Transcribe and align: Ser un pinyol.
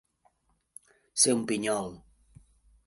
Ser 1.25 1.37
un 1.39 1.45
pinyol. 1.53 1.95